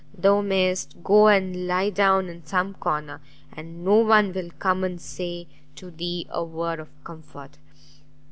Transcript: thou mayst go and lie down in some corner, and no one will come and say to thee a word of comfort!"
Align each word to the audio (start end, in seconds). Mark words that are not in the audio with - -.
thou 0.17 0.41
mayst 0.41 0.95
go 1.03 1.27
and 1.27 1.67
lie 1.67 1.91
down 1.91 2.27
in 2.27 2.43
some 2.43 2.73
corner, 2.73 3.21
and 3.53 3.85
no 3.85 3.97
one 3.97 4.33
will 4.33 4.49
come 4.57 4.83
and 4.83 4.99
say 4.99 5.47
to 5.75 5.91
thee 5.91 6.25
a 6.31 6.43
word 6.43 6.79
of 6.79 6.89
comfort!" 7.03 7.59